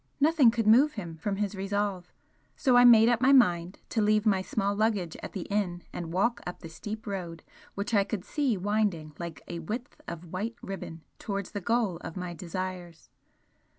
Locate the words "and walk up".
5.93-6.61